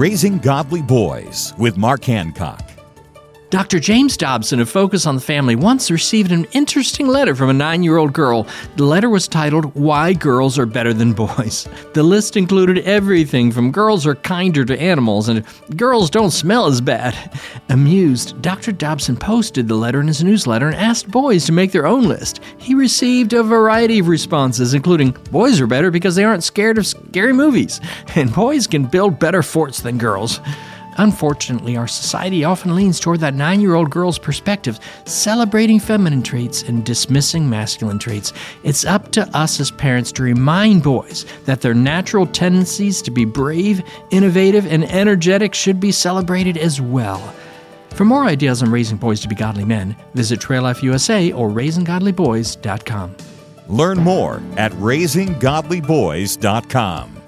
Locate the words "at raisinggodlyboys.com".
54.58-57.19